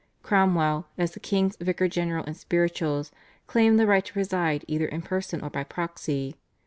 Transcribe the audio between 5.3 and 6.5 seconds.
or by proxy.